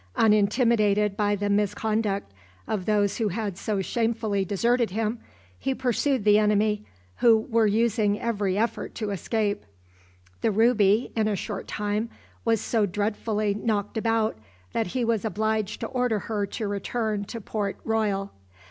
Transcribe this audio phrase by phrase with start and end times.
[0.15, 2.31] Unintimidated by the misconduct
[2.67, 5.19] of those who had so shamefully deserted him,
[5.59, 6.83] he pursued the enemy,
[7.17, 9.63] who were using every effort to escape.
[10.41, 12.09] The "Ruby" in a short time
[12.43, 14.39] was so dreadfully knocked about
[14.73, 18.31] that he was obliged to order her to return to Port Royal.